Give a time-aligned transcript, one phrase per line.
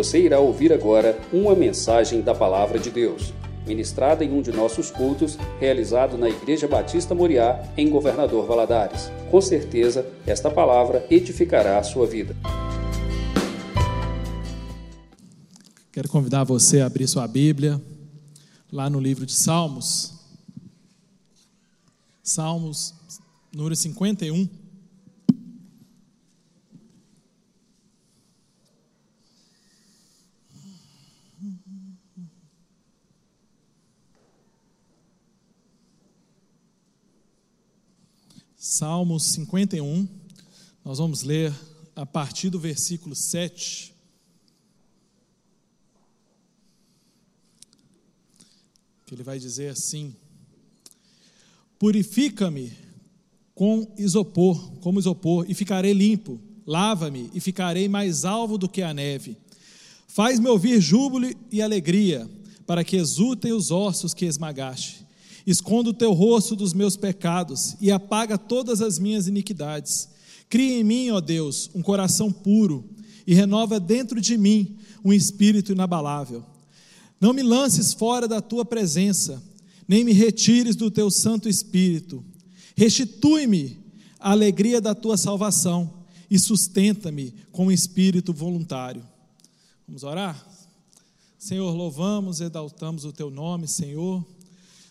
[0.00, 3.34] Você irá ouvir agora uma mensagem da Palavra de Deus,
[3.66, 9.12] ministrada em um de nossos cultos, realizado na Igreja Batista Moriá, em Governador Valadares.
[9.30, 12.34] Com certeza, esta palavra edificará a sua vida.
[15.92, 17.78] Quero convidar você a abrir sua Bíblia
[18.72, 20.14] lá no livro de Salmos.
[22.22, 22.94] Salmos,
[23.54, 24.48] número 51.
[38.62, 40.06] Salmos 51,
[40.84, 41.50] nós vamos ler
[41.96, 43.94] a partir do versículo 7.
[49.06, 50.14] Que ele vai dizer assim:
[51.78, 52.70] Purifica-me
[53.54, 56.38] com isopor, como isopor, e ficarei limpo.
[56.66, 59.38] Lava-me e ficarei mais alvo do que a neve.
[60.06, 62.28] Faz-me ouvir júbilo e alegria,
[62.66, 65.08] para que exultem os ossos que esmagaste.
[65.50, 70.08] Esconda o teu rosto dos meus pecados e apaga todas as minhas iniquidades.
[70.48, 72.88] Cria em mim, ó Deus, um coração puro
[73.26, 76.44] e renova dentro de mim um espírito inabalável.
[77.20, 79.42] Não me lances fora da tua presença,
[79.88, 82.24] nem me retires do teu Santo Espírito.
[82.76, 83.78] Restitui-me
[84.18, 89.02] a alegria da tua salvação e sustenta-me com um espírito voluntário.
[89.86, 90.46] Vamos orar?
[91.38, 94.24] Senhor, louvamos, exaltamos o teu nome, Senhor.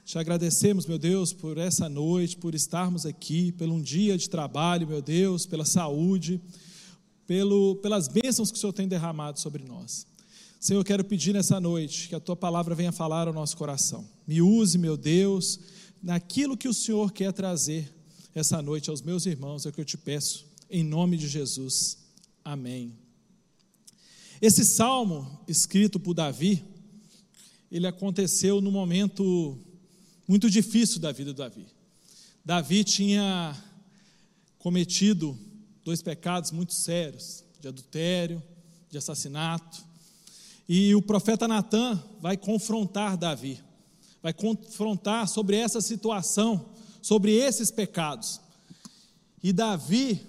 [0.10, 4.88] Te agradecemos, meu Deus, por essa noite, por estarmos aqui, pelo um dia de trabalho,
[4.88, 6.42] meu Deus, pela saúde,
[7.28, 10.08] pelo, pelas bênçãos que o Senhor tem derramado sobre nós.
[10.60, 14.04] Senhor, eu quero pedir nessa noite que a tua palavra venha falar ao nosso coração.
[14.26, 15.60] Me use, meu Deus,
[16.02, 17.94] naquilo que o Senhor quer trazer
[18.34, 22.00] essa noite aos meus irmãos, é o que eu te peço, em nome de Jesus.
[22.44, 22.98] Amém.
[24.42, 26.66] Esse salmo, escrito por Davi,
[27.72, 29.56] ele aconteceu no momento
[30.30, 31.66] muito difícil da vida de Davi.
[32.46, 33.58] Davi tinha
[34.60, 35.36] cometido
[35.84, 38.40] dois pecados muito sérios, de adultério,
[38.92, 39.84] de assassinato.
[40.68, 43.60] E o profeta Natan vai confrontar Davi,
[44.22, 48.40] vai confrontar sobre essa situação, sobre esses pecados.
[49.42, 50.22] E Davi,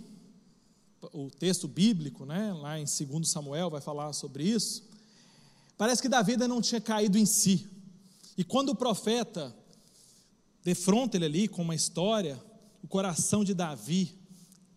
[1.13, 4.83] o texto bíblico, né, lá em 2 Samuel, vai falar sobre isso.
[5.77, 7.69] Parece que Davi ainda não tinha caído em si.
[8.35, 9.55] E quando o profeta
[10.65, 12.41] defronta ele ali com uma história,
[12.83, 14.15] o coração de Davi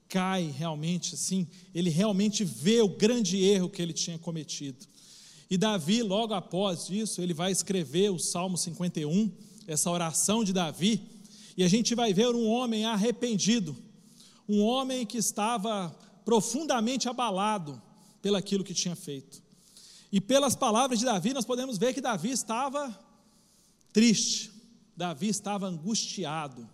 [0.07, 4.85] cai realmente assim, ele realmente vê o grande erro que ele tinha cometido.
[5.49, 9.31] E Davi, logo após isso, ele vai escrever o Salmo 51,
[9.67, 11.01] essa oração de Davi,
[11.57, 13.75] e a gente vai ver um homem arrependido,
[14.47, 15.95] um homem que estava
[16.25, 17.81] profundamente abalado
[18.21, 19.41] pelaquilo que tinha feito.
[20.11, 22.95] E pelas palavras de Davi, nós podemos ver que Davi estava
[23.91, 24.52] triste,
[24.95, 26.69] Davi estava angustiado,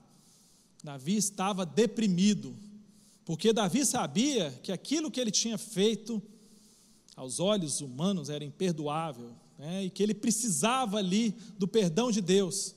[0.83, 2.55] Davi estava deprimido,
[3.25, 6.21] porque Davi sabia que aquilo que ele tinha feito,
[7.15, 9.85] aos olhos humanos, era imperdoável, né?
[9.85, 12.75] e que ele precisava ali do perdão de Deus.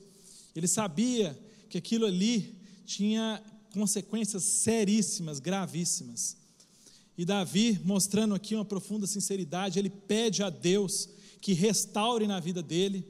[0.55, 1.39] Ele sabia
[1.71, 2.55] que aquilo ali
[2.85, 3.43] tinha
[3.73, 6.37] consequências seríssimas, gravíssimas.
[7.17, 11.09] E Davi, mostrando aqui uma profunda sinceridade, ele pede a Deus
[11.41, 13.05] que restaure na vida dele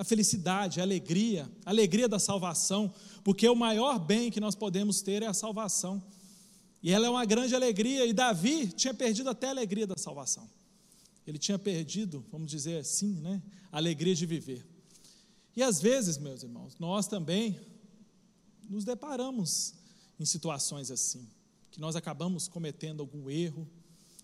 [0.00, 2.90] a felicidade, a alegria, a alegria da salvação,
[3.22, 6.02] porque o maior bem que nós podemos ter é a salvação.
[6.82, 10.48] E ela é uma grande alegria, e Davi tinha perdido até a alegria da salvação.
[11.26, 14.66] Ele tinha perdido, vamos dizer assim, né, a alegria de viver.
[15.54, 17.60] E às vezes, meus irmãos, nós também
[18.70, 19.74] nos deparamos
[20.18, 21.28] em situações assim,
[21.70, 23.68] que nós acabamos cometendo algum erro,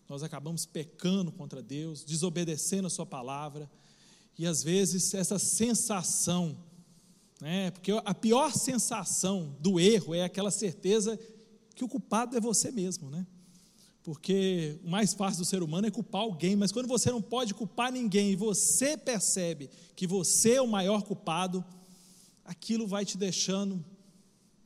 [0.09, 3.71] nós acabamos pecando contra Deus, desobedecendo a Sua palavra,
[4.39, 6.57] e às vezes essa sensação,
[7.41, 11.19] né, porque a pior sensação do erro é aquela certeza
[11.75, 13.27] que o culpado é você mesmo, né?
[14.03, 17.53] Porque o mais fácil do ser humano é culpar alguém, mas quando você não pode
[17.53, 21.65] culpar ninguém e você percebe que você é o maior culpado,
[22.45, 23.85] aquilo vai te deixando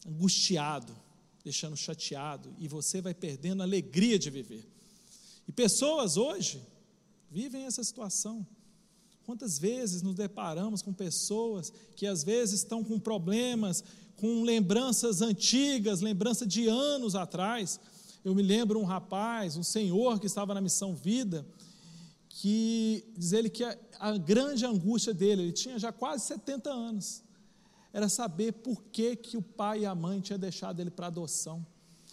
[0.07, 0.95] angustiado,
[1.43, 4.69] deixando chateado, e você vai perdendo a alegria de viver.
[5.49, 6.61] E pessoas hoje
[7.31, 8.47] vivem essa situação.
[9.25, 13.85] Quantas vezes nos deparamos com pessoas que às vezes estão com problemas,
[14.17, 17.81] com lembranças antigas, lembrança de anos atrás.
[18.23, 21.47] Eu me lembro um rapaz, um senhor que estava na missão Vida,
[22.29, 27.23] que diz ele que a, a grande angústia dele, ele tinha já quase 70 anos,
[27.93, 31.65] era saber por que, que o pai e a mãe tinham deixado ele para adoção.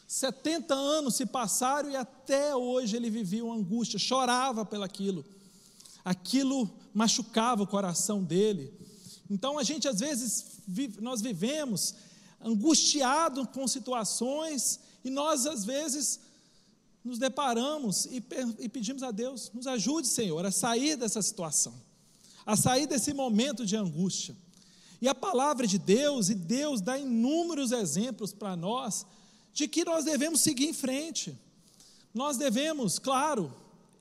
[0.07, 5.25] 70 anos se passaram e até hoje ele vivia uma angústia, chorava pelaquilo.
[6.07, 8.74] Aquilo machucava o coração dele.
[9.30, 10.62] Então a gente às vezes
[11.01, 11.95] nós vivemos
[12.42, 16.21] angustiado com situações e nós às vezes
[17.04, 18.24] nos deparamos e,
[18.59, 21.74] e pedimos a Deus, nos ajude, Senhor, a sair dessa situação,
[22.45, 24.33] a sair desse momento de angústia.
[25.01, 29.06] E a palavra de Deus, e Deus dá inúmeros exemplos para nós
[29.53, 31.38] de que nós devemos seguir em frente.
[32.13, 33.53] Nós devemos, claro,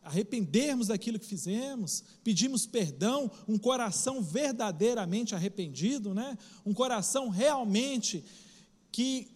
[0.06, 6.38] arrependermos daquilo que fizemos, pedimos perdão, um coração verdadeiramente arrependido, né?
[6.64, 8.25] um coração realmente
[8.93, 9.29] que,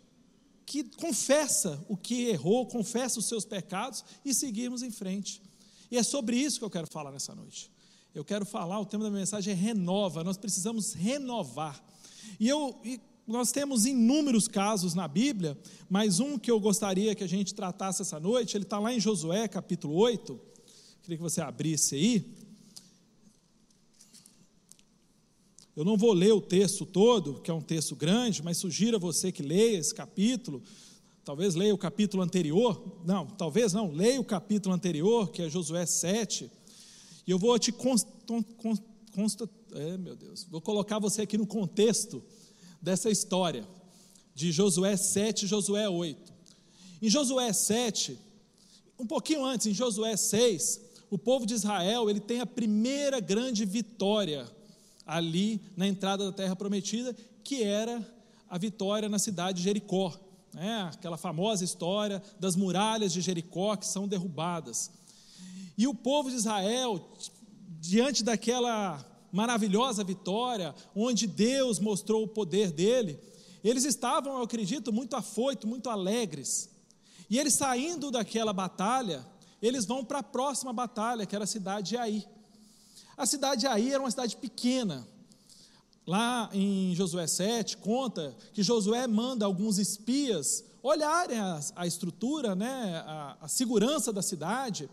[0.64, 5.42] que confessa o que errou, confessa os seus pecados e seguirmos em frente.
[5.90, 7.70] E é sobre isso que eu quero falar nessa noite.
[8.14, 11.84] Eu quero falar, o tema da minha mensagem é renova, nós precisamos renovar.
[12.38, 15.58] E eu, e nós temos inúmeros casos na Bíblia,
[15.88, 19.00] mas um que eu gostaria que a gente tratasse essa noite, ele está lá em
[19.00, 20.49] Josué capítulo 8,
[21.02, 22.24] Queria que você abrisse aí.
[25.74, 29.00] Eu não vou ler o texto todo, que é um texto grande, mas sugiro a
[29.00, 30.62] você que leia esse capítulo.
[31.24, 33.00] Talvez leia o capítulo anterior.
[33.04, 33.90] Não, talvez não.
[33.90, 36.50] Leia o capítulo anterior, que é Josué 7.
[37.26, 42.22] E eu vou te consta, é, meu Deus, vou colocar você aqui no contexto
[42.82, 43.66] dessa história
[44.34, 46.32] de Josué 7 e Josué 8.
[47.00, 48.18] Em Josué 7,
[48.98, 53.64] um pouquinho antes, em Josué 6, o povo de Israel ele tem a primeira grande
[53.64, 54.48] vitória
[55.04, 58.06] ali na entrada da terra prometida, que era
[58.48, 60.14] a vitória na cidade de Jericó.
[60.54, 60.88] Né?
[60.94, 64.90] Aquela famosa história das muralhas de Jericó que são derrubadas.
[65.76, 67.04] E o povo de Israel,
[67.80, 73.18] diante daquela maravilhosa vitória, onde Deus mostrou o poder dele,
[73.62, 76.70] eles estavam, eu acredito, muito afoitos, muito alegres.
[77.28, 79.24] E eles saindo daquela batalha,
[79.60, 82.26] eles vão para a próxima batalha, que era a cidade de Ai.
[83.16, 85.06] A cidade de Ai era uma cidade pequena.
[86.06, 93.02] Lá em Josué 7, conta que Josué manda alguns espias olharem a, a estrutura, né,
[93.06, 94.88] a, a, segurança da cidade,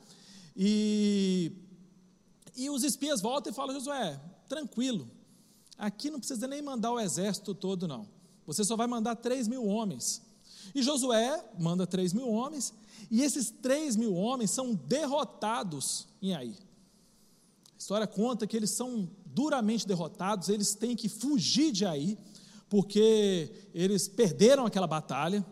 [0.55, 1.51] e,
[2.55, 4.19] e os espias voltam e falam: Josué,
[4.49, 5.09] tranquilo,
[5.77, 8.07] aqui não precisa nem mandar o exército todo, não.
[8.45, 10.21] Você só vai mandar 3 mil homens.
[10.73, 12.73] E Josué manda 3 mil homens,
[13.09, 16.49] e esses três mil homens são derrotados em Ai.
[16.49, 22.17] A história conta que eles são duramente derrotados, eles têm que fugir de Ai,
[22.69, 25.45] porque eles perderam aquela batalha.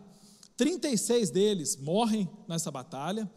[0.56, 3.30] 36 deles morrem nessa batalha.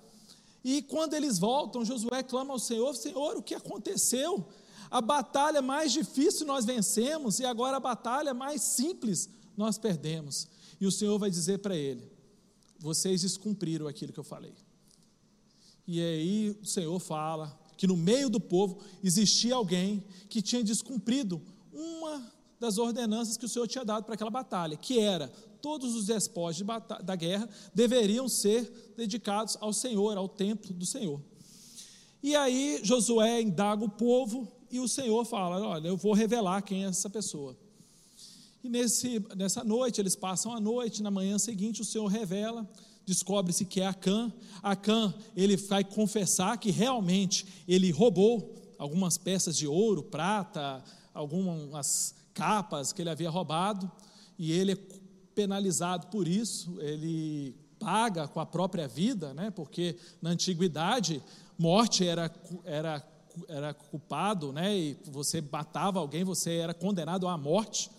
[0.64, 4.48] E quando eles voltam, Josué clama ao Senhor: Senhor, o que aconteceu?
[4.90, 10.48] A batalha mais difícil nós vencemos e agora a batalha mais simples nós perdemos.
[10.82, 12.12] E o Senhor vai dizer para ele:
[12.80, 14.54] vocês descumpriram aquilo que eu falei.
[15.88, 21.42] E aí o Senhor fala que no meio do povo existia alguém que tinha descumprido
[21.72, 25.30] uma das ordenanças que o Senhor tinha dado para aquela batalha, que era
[25.62, 31.22] todos os despojos de da guerra deveriam ser dedicados ao Senhor, ao templo do Senhor.
[32.22, 36.84] E aí Josué indaga o povo e o Senhor fala: Olha, eu vou revelar quem
[36.84, 37.58] é essa pessoa.
[38.62, 42.70] E nesse, nessa noite, eles passam a noite, na manhã seguinte o Senhor revela,
[43.06, 44.32] descobre-se que é Acã.
[44.62, 52.92] Acã, ele vai confessar que realmente ele roubou algumas peças de ouro, prata, algumas capas
[52.92, 53.90] que ele havia roubado,
[54.38, 54.78] e ele é
[55.34, 59.52] penalizado por isso, ele paga com a própria vida, né?
[59.52, 61.24] porque na antiguidade,
[61.58, 62.30] morte era,
[62.66, 63.08] era,
[63.48, 64.78] era culpado, né?
[64.78, 67.90] e você matava alguém, você era condenado à morte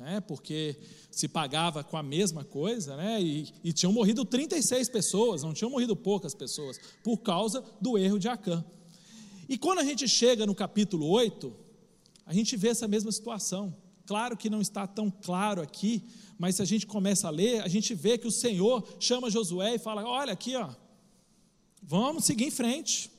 [0.00, 0.76] né, porque
[1.10, 5.70] se pagava com a mesma coisa, né, e, e tinham morrido 36 pessoas, não tinham
[5.70, 8.64] morrido poucas pessoas, por causa do erro de Acã.
[9.46, 11.54] E quando a gente chega no capítulo 8,
[12.24, 13.76] a gente vê essa mesma situação.
[14.06, 16.02] Claro que não está tão claro aqui,
[16.38, 19.74] mas se a gente começa a ler, a gente vê que o Senhor chama Josué
[19.74, 20.70] e fala: Olha aqui, ó,
[21.82, 23.10] vamos seguir em frente.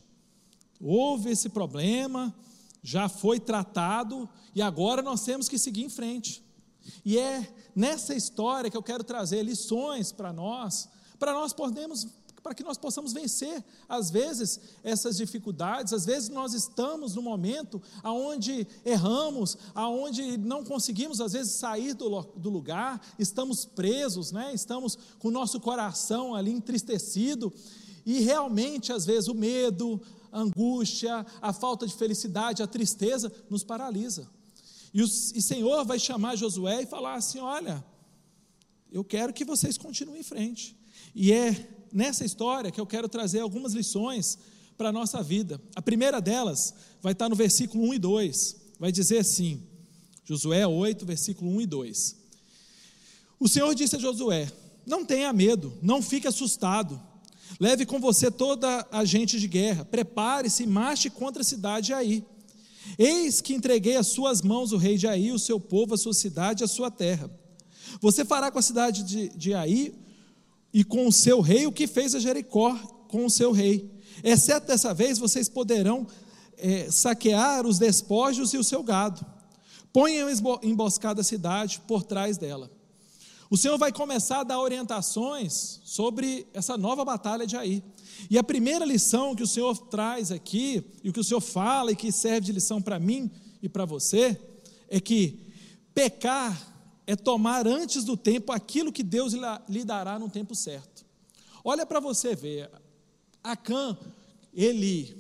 [0.80, 2.34] Houve esse problema,
[2.82, 6.44] já foi tratado e agora nós temos que seguir em frente.
[7.04, 12.08] E é nessa história que eu quero trazer lições para nós, para nós podemos
[12.44, 15.94] para que nós possamos vencer, às vezes, essas dificuldades.
[15.94, 22.22] Às vezes nós estamos no momento aonde erramos, aonde não conseguimos, às vezes, sair do,
[22.36, 24.52] do lugar, estamos presos, né?
[24.54, 27.54] estamos com o nosso coração ali entristecido,
[28.04, 33.64] e realmente, às vezes, o medo, a angústia, a falta de felicidade, a tristeza nos
[33.64, 34.28] paralisa.
[34.94, 37.84] E o e Senhor vai chamar Josué e falar assim: Olha,
[38.92, 40.76] eu quero que vocês continuem em frente.
[41.16, 44.38] E é nessa história que eu quero trazer algumas lições
[44.78, 45.62] para a nossa vida.
[45.76, 48.56] A primeira delas vai estar no versículo 1 e 2.
[48.80, 49.64] Vai dizer assim:
[50.26, 52.16] Josué 8, versículo 1 e 2.
[53.40, 54.52] O Senhor disse a Josué:
[54.86, 57.02] Não tenha medo, não fique assustado.
[57.60, 61.94] Leve com você toda a gente de guerra, prepare-se e marche contra a cidade de
[61.94, 62.26] Aí.
[62.98, 66.14] Eis que entreguei às suas mãos o rei de Aí, o seu povo, a sua
[66.14, 67.30] cidade, a sua terra.
[68.00, 69.94] Você fará com a cidade de, de Aí
[70.74, 72.76] e com o seu rei o que fez a Jericó
[73.08, 73.92] com o seu rei.
[74.24, 76.08] Exceto dessa vez, vocês poderão
[76.58, 79.26] é, saquear os despojos e o seu gado.
[79.92, 80.30] Ponham
[80.64, 82.72] emboscada a cidade por trás dela.
[83.52, 87.84] O Senhor vai começar a dar orientações sobre essa nova batalha de Aí.
[88.30, 91.92] E a primeira lição que o Senhor traz aqui, e o que o Senhor fala
[91.92, 93.30] e que serve de lição para mim
[93.62, 94.40] e para você,
[94.88, 95.38] é que
[95.94, 96.72] pecar
[97.06, 99.34] é tomar antes do tempo aquilo que Deus
[99.68, 101.06] lhe dará no tempo certo.
[101.62, 102.72] Olha para você ver,
[103.44, 103.98] Acã,
[104.54, 105.14] ele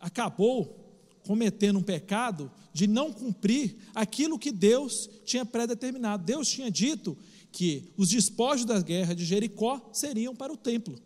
[0.00, 0.82] acabou
[1.24, 6.24] cometendo um pecado de não cumprir aquilo que Deus tinha predeterminado.
[6.24, 7.16] Deus tinha dito
[7.52, 10.98] que os despojos da guerra de Jericó seriam para o templo.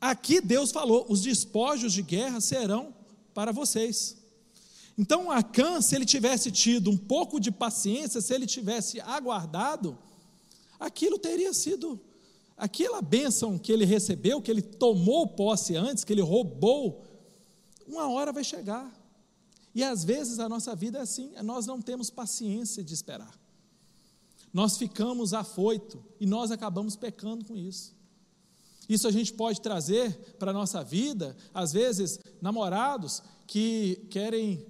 [0.00, 2.94] Aqui Deus falou: os despojos de guerra serão
[3.34, 4.16] para vocês.
[4.96, 9.96] Então, Acã, se ele tivesse tido um pouco de paciência, se ele tivesse aguardado,
[10.78, 12.00] aquilo teria sido,
[12.56, 17.04] aquela bênção que ele recebeu, que ele tomou posse antes, que ele roubou,
[17.86, 18.92] uma hora vai chegar.
[19.72, 23.32] E às vezes a nossa vida é assim, nós não temos paciência de esperar.
[24.58, 27.94] Nós ficamos afoito e nós acabamos pecando com isso.
[28.88, 34.66] Isso a gente pode trazer para a nossa vida, às vezes, namorados que querem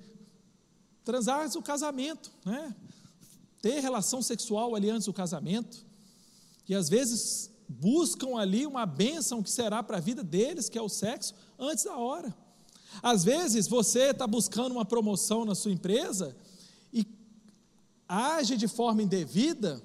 [1.02, 2.76] transar antes do casamento, né?
[3.62, 5.87] ter relação sexual ali antes do casamento,
[6.68, 10.83] e às vezes buscam ali uma bênção que será para a vida deles, que é
[10.83, 12.37] o sexo, antes da hora.
[13.02, 16.37] Às vezes você está buscando uma promoção na sua empresa
[18.09, 19.83] age de forma indevida,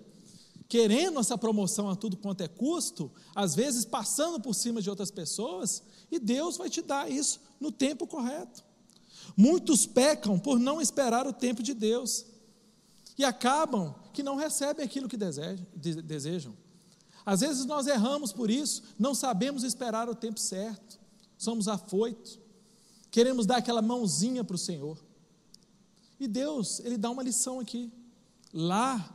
[0.70, 5.12] querendo essa promoção a tudo quanto é custo, às vezes passando por cima de outras
[5.12, 8.64] pessoas, e Deus vai te dar isso no tempo correto.
[9.36, 12.26] Muitos pecam por não esperar o tempo de Deus
[13.18, 16.56] e acabam que não recebem aquilo que desejam.
[17.26, 21.00] Às vezes nós erramos por isso, não sabemos esperar o tempo certo,
[21.38, 22.40] somos afoitos,
[23.10, 24.98] queremos dar aquela mãozinha para o Senhor.
[26.20, 27.92] E Deus, Ele dá uma lição aqui.
[28.54, 29.14] Lá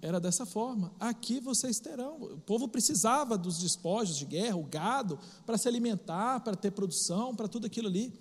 [0.00, 2.16] era dessa forma, aqui vocês terão.
[2.22, 7.34] O povo precisava dos despojos de guerra, o gado, para se alimentar, para ter produção,
[7.34, 8.12] para tudo aquilo ali.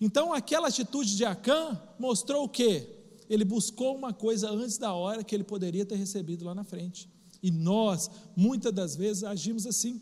[0.00, 2.86] Então, aquela atitude de Acã mostrou o quê?
[3.30, 7.08] Ele buscou uma coisa antes da hora que ele poderia ter recebido lá na frente.
[7.42, 10.00] E nós, muitas das vezes, agimos assim.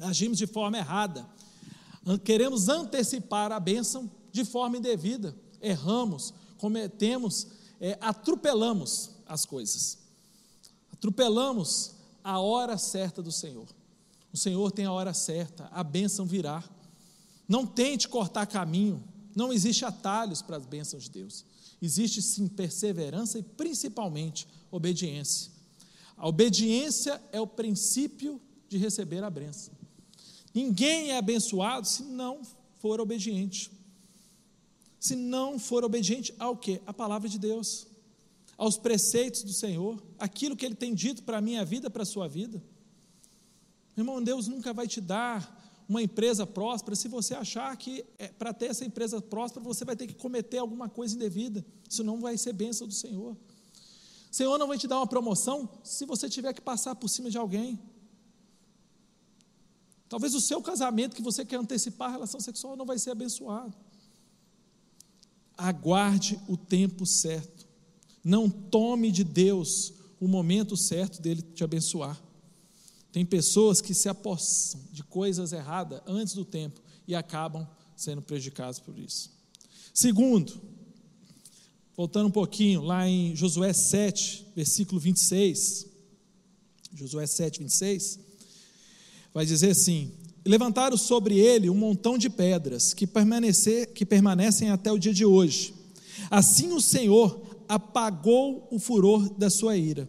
[0.00, 1.26] Agimos de forma errada.
[2.24, 5.34] Queremos antecipar a bênção de forma indevida.
[5.60, 7.46] Erramos, cometemos,
[7.80, 9.98] é, atropelamos as coisas.
[10.92, 13.66] Atropelamos a hora certa do Senhor.
[14.32, 16.62] O Senhor tem a hora certa, a bênção virá.
[17.48, 19.02] Não tente cortar caminho.
[19.34, 21.44] Não existe atalhos para as bênçãos de Deus.
[21.80, 25.50] Existe sim perseverança e principalmente obediência.
[26.16, 29.72] A obediência é o princípio de receber a bênção.
[30.54, 32.42] Ninguém é abençoado se não
[32.78, 33.70] for obediente.
[35.00, 36.82] Se não for obediente ao que?
[36.86, 37.86] A palavra de Deus,
[38.58, 42.06] aos preceitos do Senhor, aquilo que Ele tem dito para a minha vida, para a
[42.06, 42.62] sua vida.
[43.96, 48.52] Irmão, Deus nunca vai te dar uma empresa próspera se você achar que é, para
[48.52, 52.52] ter essa empresa próspera você vai ter que cometer alguma coisa indevida, senão vai ser
[52.52, 53.32] bênção do Senhor.
[53.32, 57.30] O Senhor não vai te dar uma promoção se você tiver que passar por cima
[57.30, 57.80] de alguém.
[60.10, 63.74] Talvez o seu casamento que você quer antecipar a relação sexual não vai ser abençoado.
[65.60, 67.66] Aguarde o tempo certo.
[68.24, 72.20] Não tome de Deus o momento certo dele te abençoar.
[73.12, 78.78] Tem pessoas que se apossam de coisas erradas antes do tempo e acabam sendo prejudicadas
[78.78, 79.30] por isso.
[79.92, 80.60] Segundo,
[81.96, 85.86] voltando um pouquinho, lá em Josué 7, versículo 26.
[86.94, 88.20] Josué 7, 26.
[89.34, 90.12] Vai dizer assim:
[90.44, 95.24] Levantaram sobre ele um montão de pedras que, permanecer, que permanecem até o dia de
[95.24, 95.74] hoje.
[96.30, 100.08] Assim o Senhor apagou o furor da sua ira.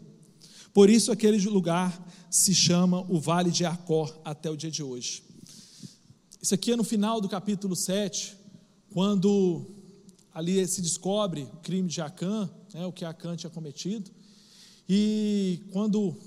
[0.73, 5.23] Por isso aquele lugar se chama o Vale de Acor até o dia de hoje.
[6.41, 8.35] Isso aqui é no final do capítulo 7,
[8.89, 9.65] quando
[10.33, 14.09] ali se descobre o crime de Acã, né, o que Acã tinha cometido,
[14.87, 16.17] e quando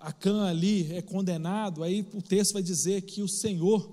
[0.00, 3.90] Acã ali é condenado, aí o texto vai dizer que o Senhor,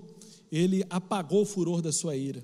[0.51, 2.43] ele apagou o furor da sua ira.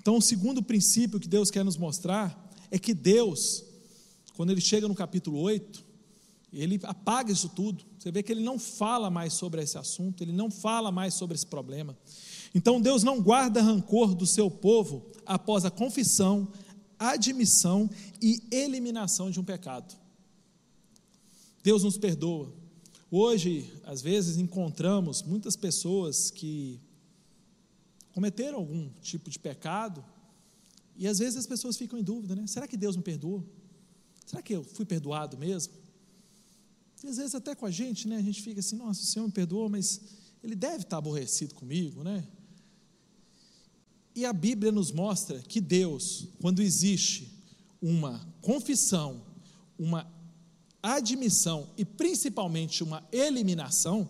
[0.00, 3.64] Então, o segundo princípio que Deus quer nos mostrar é que Deus,
[4.36, 5.84] quando ele chega no capítulo 8,
[6.52, 7.84] ele apaga isso tudo.
[7.98, 11.34] Você vê que ele não fala mais sobre esse assunto, ele não fala mais sobre
[11.34, 11.96] esse problema.
[12.54, 16.48] Então Deus não guarda rancor do seu povo após a confissão,
[16.98, 17.90] admissão
[18.22, 19.94] e eliminação de um pecado.
[21.62, 22.54] Deus nos perdoa.
[23.10, 26.80] Hoje, às vezes, encontramos muitas pessoas que
[28.12, 30.04] cometeram algum tipo de pecado
[30.96, 32.46] e às vezes as pessoas ficam em dúvida, né?
[32.46, 33.44] Será que Deus me perdoou?
[34.24, 35.72] Será que eu fui perdoado mesmo?
[37.04, 38.16] E às vezes até com a gente, né?
[38.16, 40.00] A gente fica assim, nossa, o Senhor me perdoou, mas
[40.42, 42.26] Ele deve estar aborrecido comigo, né?
[44.14, 47.30] E a Bíblia nos mostra que Deus, quando existe
[47.80, 49.22] uma confissão,
[49.78, 50.10] uma
[50.94, 54.08] admissão e principalmente uma eliminação,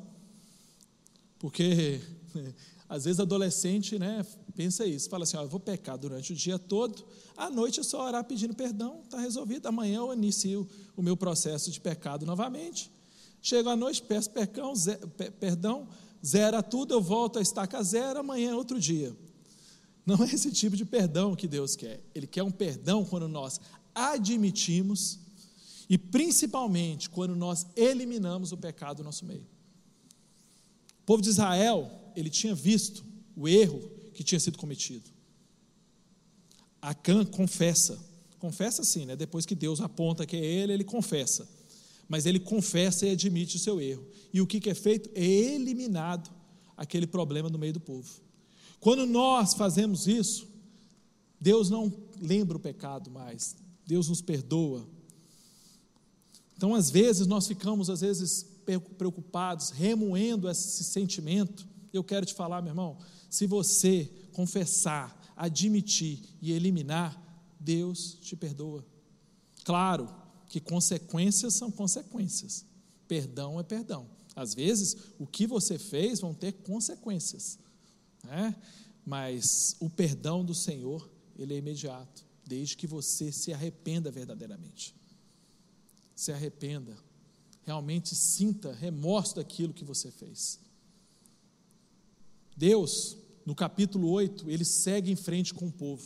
[1.39, 2.01] porque
[2.89, 6.59] às vezes adolescente, né, pensa isso, fala assim, ó, eu vou pecar durante o dia
[6.59, 7.05] todo,
[7.37, 11.71] à noite é só orar pedindo perdão, está resolvido, amanhã eu inicio o meu processo
[11.71, 12.91] de pecado novamente,
[13.43, 14.73] chego à noite, peço perdão,
[15.39, 15.89] perdão,
[16.25, 19.15] zera tudo, eu volto a estaca zero, amanhã é outro dia.
[20.05, 22.01] Não é esse tipo de perdão que Deus quer.
[22.15, 23.61] Ele quer um perdão quando nós
[23.93, 25.19] admitimos
[25.89, 29.47] e principalmente quando nós eliminamos o pecado do nosso meio.
[31.01, 33.05] O povo de Israel, ele tinha visto
[33.37, 33.81] o erro
[34.13, 35.09] que tinha sido cometido.
[36.83, 37.99] Acã confessa.
[38.39, 39.17] Confessa sim, né?
[39.17, 41.49] Depois que Deus aponta que é ele, ele confessa.
[42.09, 44.07] Mas ele confessa e admite o seu erro.
[44.33, 45.11] E o que, que é feito?
[45.15, 46.31] É eliminado
[46.77, 48.09] aquele problema no meio do povo.
[48.81, 50.47] Quando nós fazemos isso,
[51.41, 54.87] Deus não lembra o pecado mais, Deus nos perdoa.
[56.57, 58.47] Então, às vezes, nós ficamos, às vezes,
[58.97, 61.67] preocupados, remoendo esse sentimento.
[61.93, 62.99] Eu quero te falar, meu irmão,
[63.31, 67.23] se você confessar, admitir e eliminar,
[67.61, 68.85] Deus te perdoa.
[69.65, 70.09] Claro
[70.49, 72.65] que consequências são consequências,
[73.07, 74.09] perdão é perdão.
[74.35, 77.59] Às vezes, o que você fez vão ter consequências
[78.27, 78.55] né?
[79.05, 84.95] mas o perdão do Senhor, ele é imediato, desde que você se arrependa verdadeiramente.
[86.17, 86.97] Se arrependa,
[87.63, 90.59] realmente sinta remorso daquilo que você fez.
[92.57, 96.05] Deus, no capítulo 8, ele segue em frente com o povo.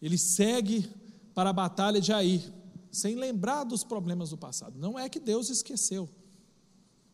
[0.00, 0.88] Ele segue
[1.34, 2.44] para a batalha de Aí,
[2.92, 4.78] sem lembrar dos problemas do passado.
[4.78, 6.08] Não é que Deus esqueceu,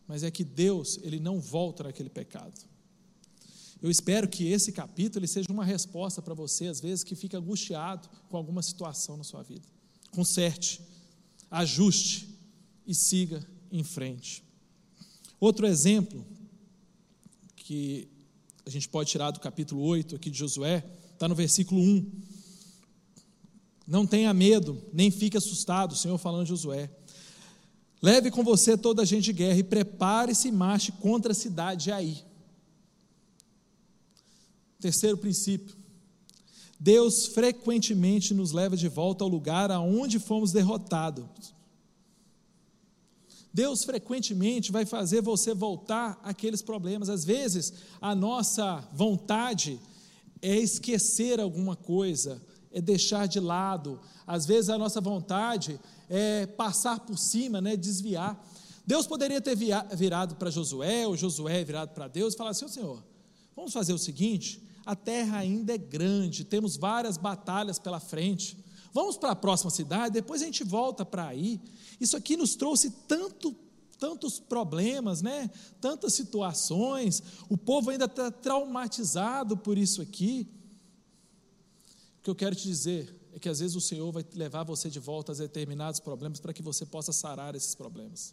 [0.09, 2.61] mas é que Deus, ele não volta naquele pecado.
[3.81, 8.09] Eu espero que esse capítulo seja uma resposta para você, às vezes, que fica angustiado
[8.29, 9.69] com alguma situação na sua vida.
[10.11, 10.81] Conserte,
[11.51, 12.29] ajuste
[12.87, 14.43] e siga em frente.
[15.39, 16.25] Outro exemplo
[17.57, 18.09] que
[18.65, 22.13] a gente pode tirar do capítulo 8 aqui de Josué, está no versículo 1.
[23.87, 26.91] Não tenha medo, nem fique assustado, o Senhor falando de Josué.
[28.03, 31.85] Leve com você toda a gente de guerra e prepare-se e marche contra a cidade
[31.85, 32.25] de Aí.
[34.81, 35.77] Terceiro princípio.
[36.79, 41.55] Deus frequentemente nos leva de volta ao lugar aonde fomos derrotados.
[43.53, 47.09] Deus frequentemente vai fazer você voltar àqueles problemas.
[47.09, 49.81] Às vezes, a nossa vontade
[50.43, 53.99] é esquecer alguma coisa, é deixar de lado.
[54.27, 58.39] Às vezes, a nossa vontade é passar por cima, né, desviar.
[58.87, 63.03] Deus poderia ter virado para Josué, ou Josué virado para Deus e falar assim: Senhor,
[63.57, 68.57] vamos fazer o seguinte: a terra ainda é grande, temos várias batalhas pela frente.
[68.93, 71.61] Vamos para a próxima cidade, depois a gente volta para aí.
[72.01, 73.55] Isso aqui nos trouxe tanto,
[73.99, 75.51] tantos problemas, né?
[75.81, 77.21] Tantas situações.
[77.49, 80.49] O povo ainda está traumatizado por isso aqui.
[82.21, 84.89] O que eu quero te dizer é que às vezes o Senhor vai levar você
[84.89, 88.33] de volta a determinados problemas para que você possa sarar esses problemas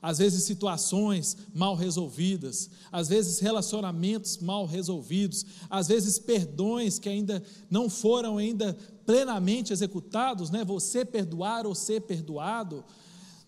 [0.00, 7.42] às vezes situações mal resolvidas, às vezes relacionamentos mal resolvidos, às vezes perdões que ainda
[7.70, 10.64] não foram ainda plenamente executados, né?
[10.64, 12.84] Você perdoar ou ser perdoado.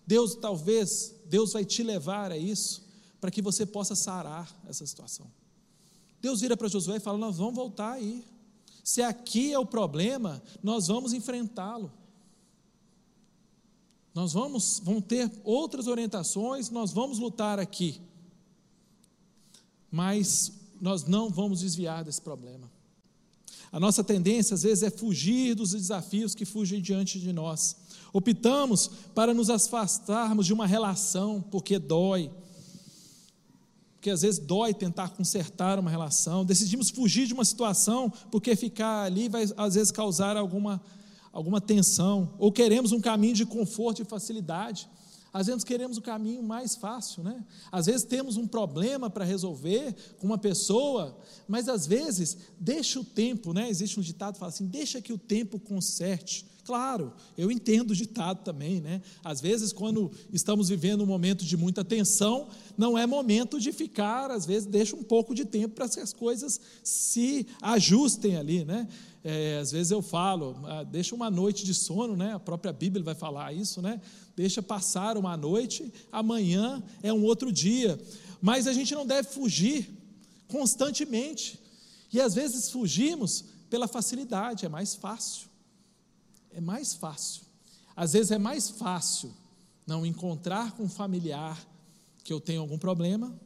[0.05, 2.85] Deus talvez Deus vai te levar a isso
[3.19, 5.27] para que você possa sarar essa situação.
[6.21, 8.23] Deus vira para Josué e fala: "Nós vamos voltar aí.
[8.83, 11.91] Se aqui é o problema, nós vamos enfrentá-lo.
[14.17, 18.01] Nós vamos, vamos ter outras orientações, nós vamos lutar aqui.
[19.91, 20.51] Mas
[20.81, 22.67] nós não vamos desviar desse problema.
[23.71, 27.75] A nossa tendência, às vezes, é fugir dos desafios que fugem diante de nós.
[28.11, 32.31] Optamos para nos afastarmos de uma relação porque dói,
[33.93, 39.03] porque às vezes dói tentar consertar uma relação, decidimos fugir de uma situação porque ficar
[39.03, 40.81] ali vai às vezes causar alguma,
[41.37, 44.89] alguma tensão, ou queremos um caminho de conforto e facilidade.
[45.31, 47.45] Às vezes queremos o caminho mais fácil, né?
[47.71, 51.15] Às vezes temos um problema para resolver com uma pessoa,
[51.47, 53.69] mas às vezes deixa o tempo, né?
[53.69, 56.43] Existe um ditado que fala assim: deixa que o tempo conserte.
[56.65, 59.01] Claro, eu entendo o ditado também, né?
[59.23, 64.31] Às vezes, quando estamos vivendo um momento de muita tensão, não é momento de ficar,
[64.31, 68.87] às vezes, deixa um pouco de tempo para que as coisas se ajustem ali, né?
[69.29, 72.35] É, às vezes eu falo, ah, deixa uma noite de sono, né?
[72.35, 73.99] A própria Bíblia vai falar isso, né?
[74.37, 77.99] Deixa passar uma noite, amanhã é um outro dia.
[78.41, 79.89] Mas a gente não deve fugir
[80.47, 81.59] constantemente.
[82.13, 85.49] E às vezes fugimos pela facilidade, é mais fácil.
[86.49, 87.41] É mais fácil.
[87.97, 89.33] Às vezes é mais fácil
[89.85, 91.61] não encontrar com um familiar
[92.23, 93.37] que eu tenho algum problema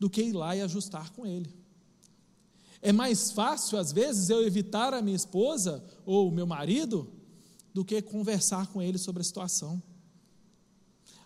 [0.00, 1.61] do que ir lá e ajustar com ele.
[2.82, 7.08] É mais fácil, às vezes, eu evitar a minha esposa ou o meu marido
[7.72, 9.80] do que conversar com ele sobre a situação.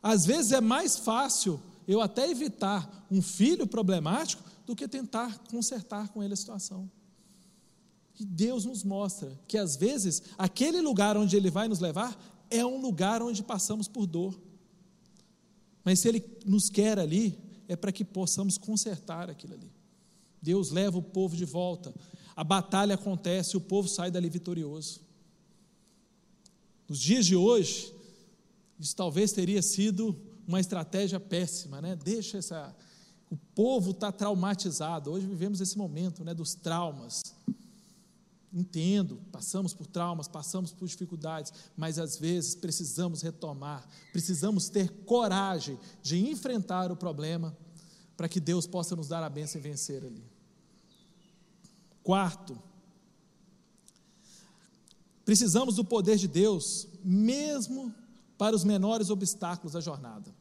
[0.02, 6.08] Às vezes é mais fácil eu até evitar um filho problemático do que tentar consertar
[6.08, 6.90] com ele a situação.
[8.18, 12.18] E Deus nos mostra que às vezes aquele lugar onde Ele vai nos levar
[12.50, 14.38] é um lugar onde passamos por dor.
[15.84, 17.38] Mas se Ele nos quer ali,
[17.68, 19.70] é para que possamos consertar aquilo ali.
[20.40, 21.94] Deus leva o povo de volta.
[22.34, 25.00] A batalha acontece, o povo sai dali vitorioso.
[26.88, 27.92] Nos dias de hoje,
[28.78, 31.96] isso talvez teria sido uma estratégia péssima, né?
[31.96, 32.74] Deixa essa.
[33.28, 35.10] O povo está traumatizado.
[35.10, 37.34] Hoje vivemos esse momento né, dos traumas.
[38.52, 45.78] Entendo, passamos por traumas, passamos por dificuldades, mas às vezes precisamos retomar, precisamos ter coragem
[46.00, 47.56] de enfrentar o problema
[48.16, 50.24] para que Deus possa nos dar a bênção e vencer ali.
[52.02, 52.58] Quarto,
[55.24, 57.92] precisamos do poder de Deus, mesmo
[58.38, 60.34] para os menores obstáculos da jornada.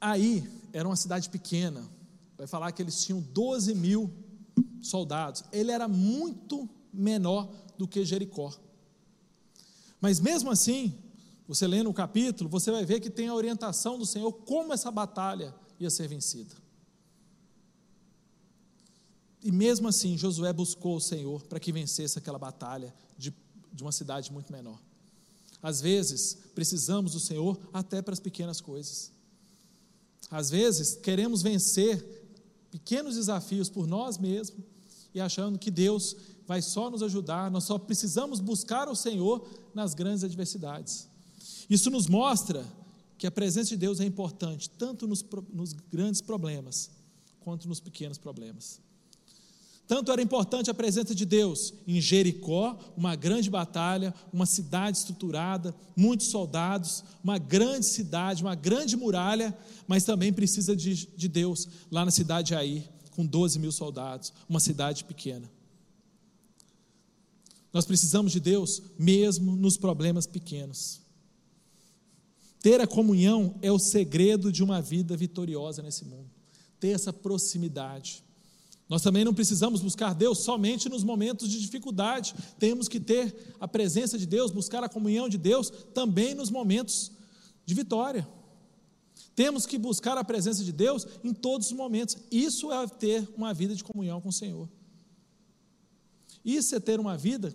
[0.00, 1.88] Aí, era uma cidade pequena,
[2.36, 4.12] vai falar que eles tinham 12 mil
[4.82, 5.44] soldados.
[5.50, 8.52] Ele era muito menor do que Jericó.
[10.00, 10.94] Mas mesmo assim,
[11.46, 14.90] você lendo o capítulo, você vai ver que tem a orientação do Senhor como essa
[14.90, 16.54] batalha ia ser vencida.
[19.42, 23.32] E mesmo assim, Josué buscou o Senhor para que vencesse aquela batalha de,
[23.70, 24.80] de uma cidade muito menor.
[25.62, 29.10] Às vezes, precisamos do Senhor até para as pequenas coisas.
[30.30, 32.02] Às vezes, queremos vencer
[32.70, 34.64] pequenos desafios por nós mesmos
[35.14, 39.94] e achando que Deus vai só nos ajudar, nós só precisamos buscar o Senhor nas
[39.94, 41.08] grandes adversidades.
[41.68, 42.64] Isso nos mostra
[43.16, 46.90] que a presença de Deus é importante, tanto nos, nos grandes problemas
[47.40, 48.80] quanto nos pequenos problemas.
[49.86, 55.74] Tanto era importante a presença de Deus em Jericó, uma grande batalha, uma cidade estruturada,
[55.94, 62.02] muitos soldados, uma grande cidade, uma grande muralha, mas também precisa de, de Deus lá
[62.02, 65.50] na cidade de Aí, com 12 mil soldados, uma cidade pequena.
[67.70, 71.03] Nós precisamos de Deus mesmo nos problemas pequenos.
[72.64, 76.30] Ter a comunhão é o segredo de uma vida vitoriosa nesse mundo.
[76.80, 78.24] Ter essa proximidade.
[78.88, 83.68] Nós também não precisamos buscar Deus somente nos momentos de dificuldade, temos que ter a
[83.68, 87.12] presença de Deus, buscar a comunhão de Deus também nos momentos
[87.66, 88.26] de vitória.
[89.36, 92.16] Temos que buscar a presença de Deus em todos os momentos.
[92.30, 94.70] Isso é ter uma vida de comunhão com o Senhor.
[96.42, 97.54] Isso é ter uma vida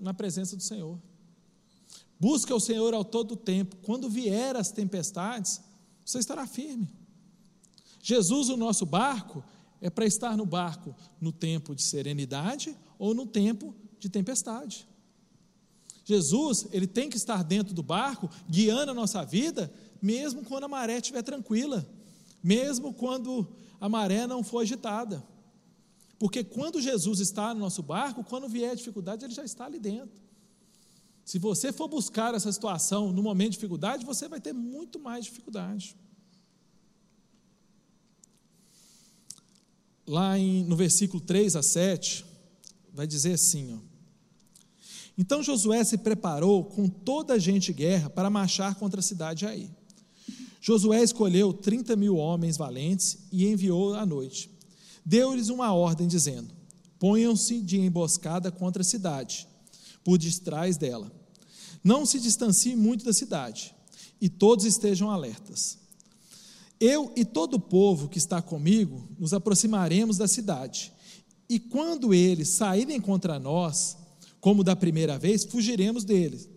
[0.00, 0.98] na presença do Senhor.
[2.20, 3.76] Busca o Senhor ao todo tempo.
[3.76, 5.62] Quando vier as tempestades,
[6.04, 6.86] você estará firme.
[8.02, 9.42] Jesus, o nosso barco,
[9.80, 14.86] é para estar no barco no tempo de serenidade ou no tempo de tempestade.
[16.04, 20.68] Jesus, ele tem que estar dentro do barco, guiando a nossa vida, mesmo quando a
[20.68, 21.88] maré estiver tranquila,
[22.42, 23.48] mesmo quando
[23.80, 25.24] a maré não for agitada.
[26.18, 29.78] Porque quando Jesus está no nosso barco, quando vier a dificuldade, ele já está ali
[29.78, 30.20] dentro.
[31.30, 35.24] Se você for buscar essa situação no momento de dificuldade, você vai ter muito mais
[35.24, 35.96] dificuldade.
[40.10, 42.24] lá em, no versículo 3 a 7,
[42.92, 43.78] vai dizer assim: ó,
[45.16, 49.40] Então Josué se preparou com toda a gente de guerra para marchar contra a cidade
[49.40, 49.70] de Aí.
[50.60, 54.50] Josué escolheu 30 mil homens valentes e enviou à noite.
[55.06, 56.52] Deu-lhes uma ordem, dizendo:
[56.98, 59.46] Ponham-se de emboscada contra a cidade,
[60.02, 61.19] por detrás dela.
[61.82, 63.74] Não se distanciem muito da cidade,
[64.20, 65.78] e todos estejam alertas.
[66.78, 70.92] Eu e todo o povo que está comigo nos aproximaremos da cidade,
[71.48, 73.96] e quando eles saírem contra nós,
[74.40, 76.48] como da primeira vez, fugiremos deles.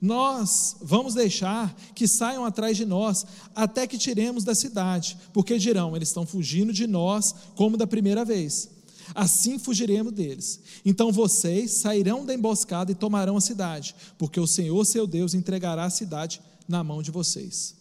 [0.00, 5.94] Nós vamos deixar que saiam atrás de nós até que tiremos da cidade, porque dirão:
[5.96, 8.70] eles estão fugindo de nós como da primeira vez.
[9.14, 10.60] Assim fugiremos deles.
[10.84, 15.84] Então vocês sairão da emboscada e tomarão a cidade, porque o Senhor seu Deus entregará
[15.84, 17.74] a cidade na mão de vocês.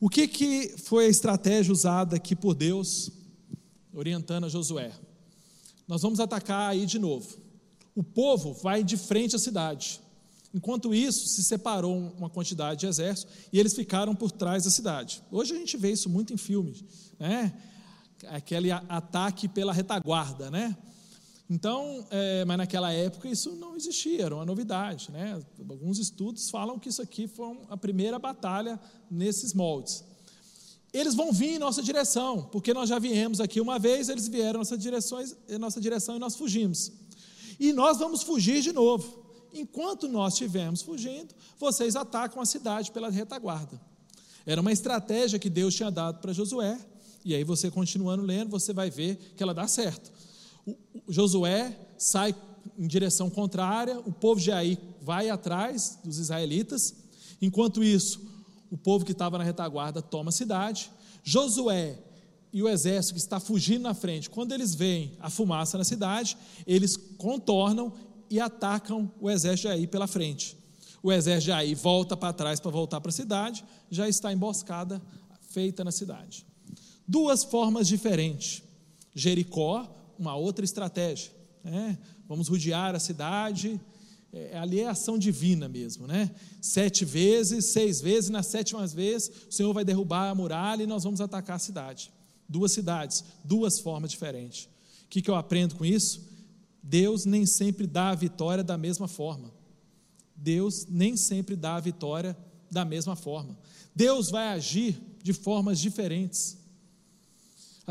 [0.00, 3.10] O que, que foi a estratégia usada aqui por Deus,
[3.94, 4.92] orientando a Josué?
[5.86, 7.36] Nós vamos atacar aí de novo.
[7.94, 10.00] O povo vai de frente à cidade.
[10.54, 15.22] Enquanto isso, se separou uma quantidade de exército e eles ficaram por trás da cidade.
[15.30, 16.84] Hoje a gente vê isso muito em filmes,
[17.18, 17.54] né?
[18.28, 20.76] Aquele ataque pela retaguarda, né?
[21.50, 25.40] Então, é, mas naquela época isso não existia, era uma novidade, né?
[25.68, 28.80] Alguns estudos falam que isso aqui foi a primeira batalha
[29.10, 30.04] nesses moldes.
[30.92, 34.56] Eles vão vir em nossa direção, porque nós já viemos aqui uma vez, eles vieram
[34.56, 36.92] em nossa direção, em nossa direção e nós fugimos.
[37.58, 43.10] E nós vamos fugir de novo enquanto nós estivermos fugindo, vocês atacam a cidade pela
[43.10, 43.80] retaguarda.
[44.46, 46.78] Era uma estratégia que Deus tinha dado para Josué,
[47.24, 50.10] e aí você continuando lendo, você vai ver que ela dá certo.
[50.66, 50.76] O,
[51.08, 52.34] Josué sai
[52.78, 56.94] em direção contrária, o povo de Aí vai atrás dos israelitas,
[57.40, 58.20] enquanto isso,
[58.70, 60.90] o povo que estava na retaguarda toma a cidade.
[61.22, 61.98] Josué
[62.52, 66.36] e o exército que está fugindo na frente, quando eles veem a fumaça na cidade,
[66.66, 67.92] eles contornam
[68.28, 70.56] e atacam o exército de Aí pela frente.
[71.02, 75.02] O exército de Aí volta para trás para voltar para a cidade, já está emboscada
[75.50, 76.46] feita na cidade.
[77.06, 78.62] Duas formas diferentes.
[79.14, 79.88] Jericó,
[80.18, 81.32] uma outra estratégia.
[81.62, 81.98] Né?
[82.28, 83.80] Vamos rodear a cidade,
[84.32, 86.30] é, ali é ação divina mesmo, né?
[86.60, 91.04] Sete vezes, seis vezes, nas sétimas vezes, o Senhor vai derrubar a muralha e nós
[91.04, 92.10] vamos atacar a cidade.
[92.48, 94.64] Duas cidades, duas formas diferentes.
[95.04, 96.22] O que, que eu aprendo com isso?
[96.82, 99.52] Deus nem sempre dá a vitória da mesma forma.
[100.34, 102.36] Deus nem sempre dá a vitória
[102.70, 103.58] da mesma forma.
[103.94, 106.56] Deus vai agir de formas diferentes.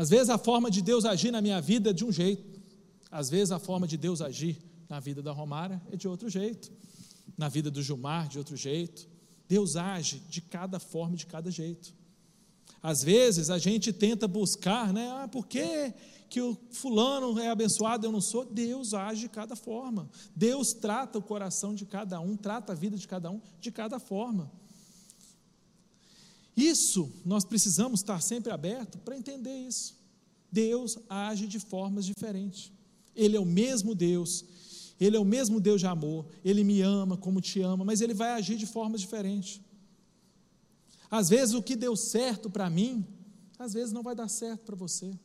[0.02, 2.60] Às vezes a forma de Deus agir na minha vida é de um jeito,
[3.08, 6.72] às vezes a forma de Deus agir na vida da Romara é de outro jeito,
[7.38, 9.08] na vida do Gilmar, de outro jeito.
[9.48, 11.94] Deus age de cada forma, de cada jeito.
[12.82, 15.08] Às vezes a gente tenta buscar, né?
[15.08, 15.94] Ah, por que
[16.28, 20.10] que o fulano é abençoado, eu não sou, Deus age de cada forma.
[20.34, 24.00] Deus trata o coração de cada um, trata a vida de cada um de cada
[24.00, 24.50] forma.
[26.56, 29.96] Isso nós precisamos estar sempre aberto para entender isso.
[30.50, 32.70] Deus age de formas diferentes.
[33.16, 34.44] Ele é o mesmo Deus,
[35.00, 38.14] ele é o mesmo Deus de amor, ele me ama como te ama, mas ele
[38.14, 39.60] vai agir de formas diferentes.
[41.10, 43.06] Às vezes o que deu certo para mim,
[43.58, 45.18] às vezes não vai dar certo para você.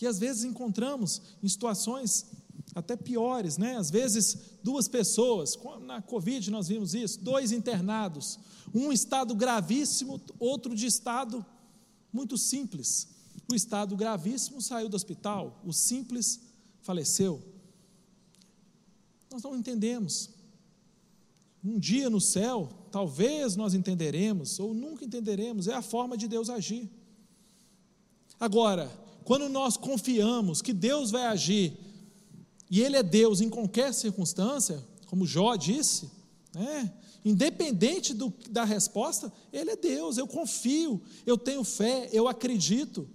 [0.00, 2.26] E às vezes encontramos em situações
[2.74, 3.76] até piores, né?
[3.76, 8.38] Às vezes duas pessoas, na Covid nós vimos isso, dois internados,
[8.74, 11.44] um estado gravíssimo, outro de estado
[12.12, 13.08] muito simples.
[13.50, 16.40] O estado gravíssimo saiu do hospital, o simples
[16.80, 17.42] faleceu.
[19.30, 20.30] Nós não entendemos.
[21.62, 26.50] Um dia no céu, talvez nós entenderemos, ou nunca entenderemos, é a forma de Deus
[26.50, 26.90] agir.
[28.38, 28.90] Agora,
[29.24, 31.76] quando nós confiamos que Deus vai agir,
[32.70, 36.10] e Ele é Deus em qualquer circunstância, como Jó disse,
[36.54, 36.92] né?
[37.24, 43.08] independente do, da resposta, Ele é Deus, eu confio, eu tenho fé, eu acredito.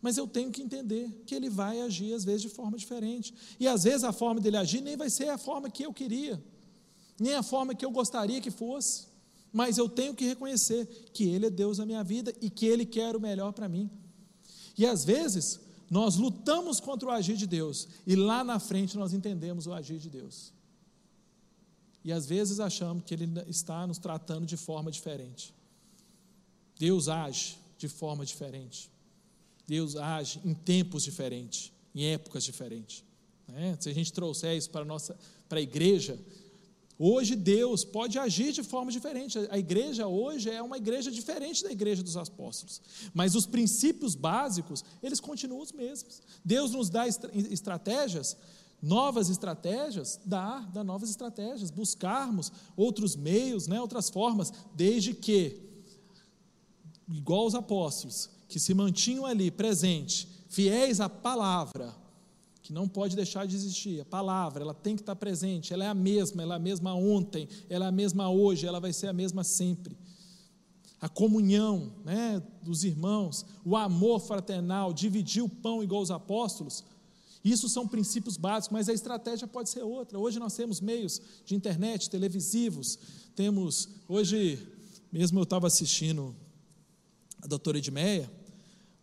[0.00, 3.34] Mas eu tenho que entender que Ele vai agir, às vezes, de forma diferente.
[3.58, 6.42] E às vezes a forma dele agir nem vai ser a forma que eu queria,
[7.18, 9.08] nem a forma que eu gostaria que fosse.
[9.52, 12.86] Mas eu tenho que reconhecer que Ele é Deus na minha vida e que Ele
[12.86, 13.90] quer o melhor para mim.
[14.76, 15.58] E às vezes,
[15.90, 19.98] nós lutamos contra o agir de Deus, e lá na frente nós entendemos o agir
[19.98, 20.52] de Deus.
[22.04, 25.54] E às vezes achamos que Ele está nos tratando de forma diferente.
[26.78, 28.90] Deus age de forma diferente.
[29.66, 33.04] Deus age em tempos diferentes, em épocas diferentes.
[33.46, 33.76] Né?
[33.80, 35.16] Se a gente trouxer isso para a nossa
[35.48, 36.18] para a igreja,
[36.98, 39.38] Hoje Deus pode agir de forma diferente.
[39.50, 42.82] A igreja hoje é uma igreja diferente da igreja dos apóstolos.
[43.14, 46.20] Mas os princípios básicos, eles continuam os mesmos.
[46.44, 48.36] Deus nos dá estratégias,
[48.82, 55.60] novas estratégias, dá, dá novas estratégias, buscarmos outros meios, né, outras formas, desde que,
[57.08, 61.94] igual os apóstolos, que se mantinham ali presentes, fiéis à palavra,
[62.62, 64.00] que não pode deixar de existir.
[64.00, 66.94] A palavra, ela tem que estar presente, ela é a mesma, ela é a mesma
[66.94, 69.96] ontem, ela é a mesma hoje, ela vai ser a mesma sempre.
[71.00, 76.84] a comunhão né, dos irmãos, o amor fraternal, dividir o pão igual os apóstolos.
[77.44, 80.18] Isso são princípios básicos, mas a estratégia pode ser outra.
[80.18, 82.98] Hoje nós temos meios de internet, televisivos,
[83.34, 83.88] temos.
[84.08, 84.58] Hoje,
[85.12, 86.34] mesmo eu estava assistindo
[87.40, 88.37] a doutora Edmeia.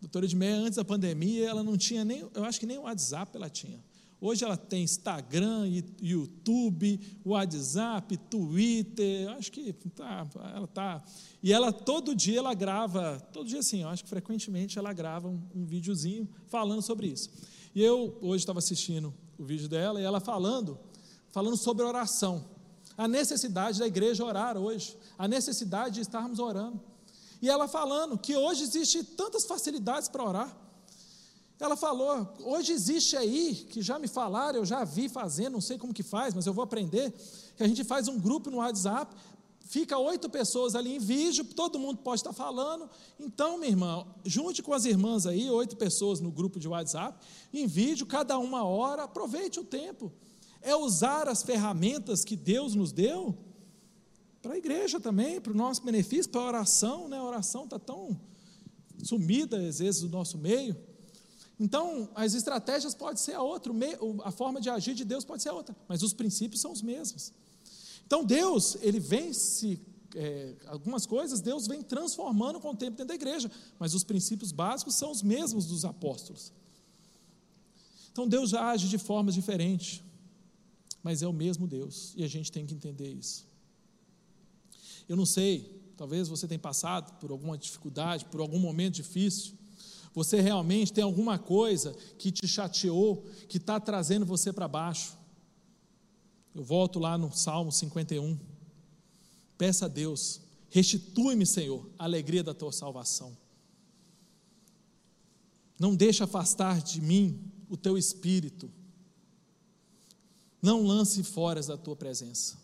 [0.00, 3.36] Doutora Edmeia, antes da pandemia, ela não tinha nem, eu acho que nem o WhatsApp
[3.36, 3.82] ela tinha.
[4.18, 5.68] Hoje ela tem Instagram,
[6.00, 11.04] YouTube, WhatsApp, Twitter, acho que tá, ela está.
[11.42, 15.28] E ela todo dia ela grava, todo dia assim, eu acho que frequentemente ela grava
[15.28, 17.30] um, um videozinho falando sobre isso.
[17.74, 20.78] E eu hoje estava assistindo o vídeo dela e ela falando,
[21.28, 22.42] falando sobre oração.
[22.96, 26.80] A necessidade da igreja orar hoje, a necessidade de estarmos orando.
[27.40, 30.56] E ela falando que hoje existe tantas facilidades para orar.
[31.58, 35.78] Ela falou: hoje existe aí, que já me falaram, eu já vi fazendo, não sei
[35.78, 37.12] como que faz, mas eu vou aprender,
[37.56, 39.14] que a gente faz um grupo no WhatsApp,
[39.60, 42.88] fica oito pessoas ali em vídeo, todo mundo pode estar falando.
[43.18, 47.18] Então, minha irmã, junte com as irmãs aí, oito pessoas no grupo de WhatsApp,
[47.52, 50.12] em vídeo, cada uma hora, aproveite o tempo.
[50.60, 53.36] É usar as ferramentas que Deus nos deu
[54.46, 57.18] para a igreja também, para o nosso benefício, para a oração, né?
[57.18, 58.18] A oração está tão
[59.02, 60.76] sumida às vezes do nosso meio.
[61.58, 63.72] Então, as estratégias podem ser a outra,
[64.24, 66.80] a forma de agir de Deus pode ser a outra, mas os princípios são os
[66.80, 67.32] mesmos.
[68.06, 69.80] Então, Deus, ele vem se.
[70.14, 74.52] É, algumas coisas Deus vem transformando com o tempo dentro da igreja, mas os princípios
[74.52, 76.52] básicos são os mesmos dos apóstolos.
[78.12, 80.02] Então, Deus já age de formas diferentes,
[81.02, 83.44] mas é o mesmo Deus, e a gente tem que entender isso.
[85.08, 89.54] Eu não sei, talvez você tenha passado por alguma dificuldade, por algum momento difícil,
[90.16, 95.14] você realmente tem alguma coisa que te chateou, que está trazendo você para baixo.
[96.54, 98.38] Eu volto lá no Salmo 51.
[99.58, 100.40] Peça a Deus,
[100.70, 103.36] restitui-me, Senhor, a alegria da tua salvação.
[105.78, 108.70] Não deixe afastar de mim o teu espírito.
[110.62, 112.56] Não lance fora da tua presença.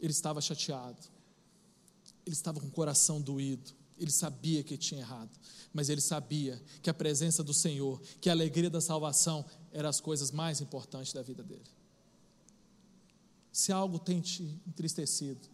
[0.00, 0.98] Ele estava chateado.
[2.26, 3.72] Ele estava com o coração doído.
[4.00, 5.30] Ele sabia que tinha errado,
[5.74, 10.00] mas ele sabia que a presença do Senhor, que a alegria da salvação eram as
[10.00, 11.70] coisas mais importantes da vida dele.
[13.52, 15.46] Se algo tem te entristecido,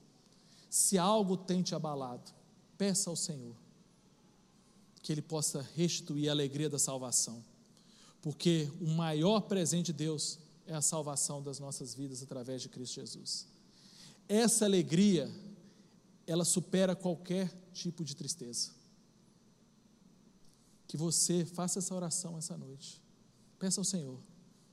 [0.70, 2.30] se algo tem te abalado,
[2.78, 3.56] peça ao Senhor
[5.02, 7.44] que Ele possa restituir a alegria da salvação,
[8.22, 12.94] porque o maior presente de Deus é a salvação das nossas vidas através de Cristo
[12.94, 13.46] Jesus.
[14.28, 15.30] Essa alegria
[16.26, 18.70] ela supera qualquer tipo de tristeza.
[20.86, 23.00] Que você faça essa oração essa noite.
[23.58, 24.20] Peça ao Senhor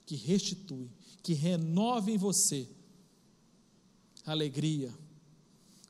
[0.05, 0.89] que restitui,
[1.21, 2.67] que renove em você
[4.25, 4.93] a alegria,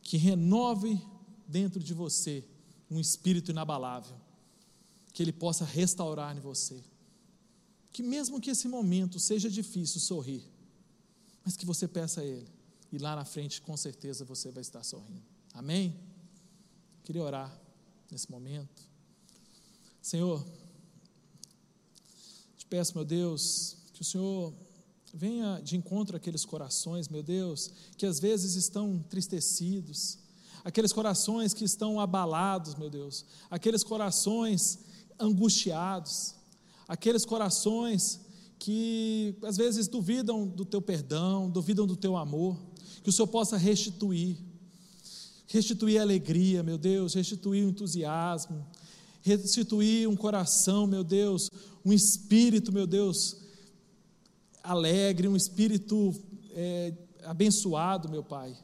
[0.02, 1.00] que renove
[1.48, 2.44] dentro de você
[2.90, 4.16] um espírito inabalável,
[5.12, 6.84] que Ele possa restaurar em você.
[7.92, 10.44] Que mesmo que esse momento seja difícil sorrir,
[11.44, 12.48] mas que você peça a Ele,
[12.94, 15.24] e lá na frente com certeza você vai estar sorrindo.
[15.52, 16.00] Amém?
[17.04, 17.52] Queria orar
[18.12, 18.84] nesse momento.
[20.00, 20.46] Senhor,
[22.56, 24.54] te peço, meu Deus, que o Senhor
[25.12, 30.20] venha de encontro àqueles corações, meu Deus, que às vezes estão entristecidos,
[30.64, 34.78] aqueles corações que estão abalados, meu Deus, aqueles corações
[35.20, 36.36] angustiados,
[36.88, 38.22] aqueles corações
[38.60, 42.58] que às vezes duvidam do teu perdão, duvidam do teu amor,
[43.04, 44.38] que o Senhor possa restituir
[45.54, 48.66] restituir a alegria, meu Deus, restituir o entusiasmo,
[49.22, 51.48] restituir um coração, meu Deus,
[51.86, 53.38] um espírito, meu Deus,
[54.64, 56.12] alegre, um espírito
[56.56, 56.92] é,
[57.24, 58.58] abençoado, meu Pai.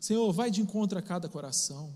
[0.00, 1.92] Senhor, vai de encontro a cada coração,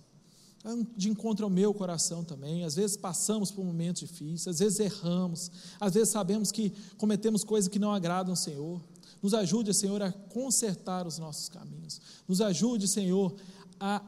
[0.97, 2.65] de encontro ao meu coração também.
[2.65, 7.69] Às vezes passamos por momentos difíceis, às vezes erramos, às vezes sabemos que cometemos coisas
[7.69, 8.81] que não agradam ao Senhor.
[9.23, 12.01] Nos ajude, Senhor, a consertar os nossos caminhos.
[12.27, 13.35] Nos ajude, Senhor,
[13.79, 14.03] a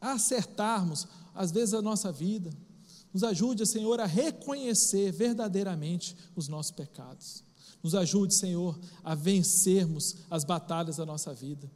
[0.00, 2.50] acertarmos, às vezes, a nossa vida.
[3.12, 7.42] Nos ajude, Senhor, a reconhecer verdadeiramente os nossos pecados.
[7.82, 11.70] Nos ajude, Senhor, a vencermos as batalhas da nossa vida.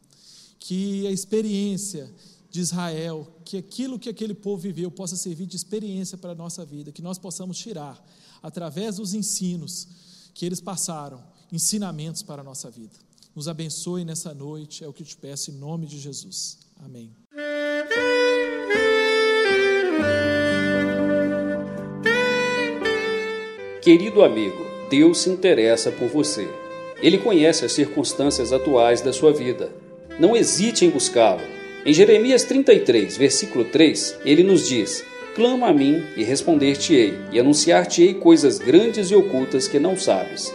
[0.58, 2.12] Que a experiência
[2.50, 6.66] de Israel, que aquilo que aquele povo viveu possa servir de experiência para a nossa
[6.66, 8.04] vida, que nós possamos tirar,
[8.42, 9.88] através dos ensinos
[10.34, 11.22] que eles passaram,
[11.52, 12.94] ensinamentos para a nossa vida.
[13.34, 16.58] Nos abençoe nessa noite, é o que te peço em nome de Jesus.
[16.82, 17.10] Amém.
[23.82, 26.48] Querido amigo, Deus se interessa por você.
[27.02, 29.72] Ele conhece as circunstâncias atuais da sua vida.
[30.20, 31.42] Não hesite em buscá-lo.
[31.84, 38.14] Em Jeremias 33, versículo 3, ele nos diz: Clama a mim e responder-te-ei, e anunciar-te-ei
[38.14, 40.54] coisas grandes e ocultas que não sabes.